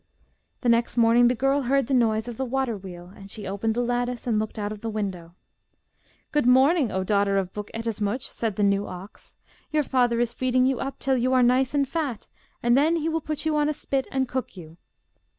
The 0.61 0.69
next 0.69 0.97
morning 0.97 1.27
the 1.27 1.35
girl 1.35 1.61
heard 1.61 1.85
the 1.85 1.93
noise 1.93 2.27
of 2.27 2.37
the 2.37 2.43
waterwheel, 2.43 3.13
and 3.15 3.29
she 3.29 3.45
opened 3.45 3.75
the 3.75 3.83
lattice 3.83 4.25
and 4.25 4.39
looked 4.39 4.57
out 4.57 4.71
of 4.71 4.81
the 4.81 4.89
window. 4.89 5.35
'Good 6.31 6.47
morning, 6.47 6.91
O 6.91 7.03
daughter 7.03 7.37
of 7.37 7.53
Buk 7.53 7.69
Ettemsuch!' 7.71 8.27
said 8.27 8.55
the 8.55 8.63
new 8.63 8.87
ox. 8.87 9.35
'Your 9.71 9.83
father 9.83 10.19
is 10.19 10.33
feeding 10.33 10.65
you 10.65 10.79
up 10.79 10.97
till 10.97 11.17
you 11.17 11.33
are 11.33 11.43
nice 11.43 11.75
and 11.75 11.87
fat, 11.87 12.29
and 12.63 12.75
then 12.75 12.95
he 12.95 13.09
will 13.09 13.21
put 13.21 13.45
you 13.45 13.55
on 13.57 13.69
a 13.69 13.75
spit 13.75 14.07
and 14.11 14.27
cook 14.27 14.57
you. 14.57 14.77